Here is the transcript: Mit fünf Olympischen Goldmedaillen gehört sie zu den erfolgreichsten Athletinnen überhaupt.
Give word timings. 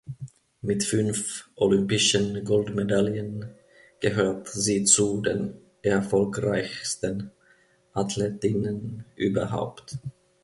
Mit 0.63 0.83
fünf 0.83 1.51
Olympischen 1.55 2.43
Goldmedaillen 2.43 3.51
gehört 3.99 4.47
sie 4.47 4.83
zu 4.83 5.21
den 5.21 5.61
erfolgreichsten 5.83 7.29
Athletinnen 7.93 9.05
überhaupt. 9.15 9.99